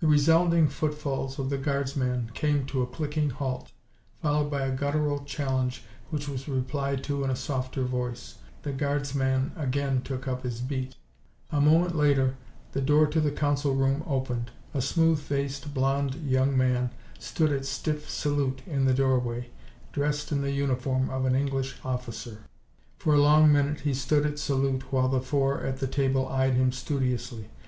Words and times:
The 0.00 0.08
resounding 0.08 0.66
footfalls 0.66 1.38
of 1.38 1.50
the 1.50 1.56
guardsman 1.56 2.32
came 2.34 2.66
to 2.66 2.82
a 2.82 2.86
clicking 2.88 3.30
halt, 3.30 3.70
followed 4.20 4.50
by 4.50 4.62
a 4.62 4.74
guttural 4.74 5.20
challenge 5.24 5.84
which 6.08 6.28
was 6.28 6.48
replied 6.48 7.04
to 7.04 7.22
in 7.22 7.30
a 7.30 7.36
softer 7.36 7.84
voice. 7.84 8.38
The 8.64 8.72
guardsman 8.72 9.52
again 9.54 10.02
took 10.02 10.26
up 10.26 10.42
his 10.42 10.60
beat. 10.60 10.96
A 11.52 11.60
moment 11.60 11.94
later 11.94 12.34
the 12.72 12.80
door 12.80 13.06
to 13.06 13.20
the 13.20 13.30
council 13.30 13.76
room 13.76 14.02
opened. 14.04 14.50
A 14.74 14.82
smooth 14.82 15.20
faced, 15.20 15.72
blond 15.72 16.16
young 16.26 16.58
man 16.58 16.90
stood 17.20 17.52
at 17.52 17.64
stiff 17.64 18.10
salute 18.10 18.62
in 18.66 18.84
the 18.86 18.94
doorway 18.94 19.48
dressed 19.92 20.32
in 20.32 20.42
the 20.42 20.50
uniform 20.50 21.08
of 21.08 21.24
an 21.24 21.36
English 21.36 21.76
officer! 21.84 22.42
For 22.98 23.14
a 23.14 23.20
long 23.20 23.52
minute 23.52 23.82
he 23.82 23.94
stood 23.94 24.26
at 24.26 24.40
salute 24.40 24.92
while 24.92 25.06
the 25.08 25.20
four 25.20 25.60
at 25.62 25.76
the 25.76 25.86
table 25.86 26.26
eyed 26.26 26.54
him 26.54 26.72
studiously. 26.72 27.46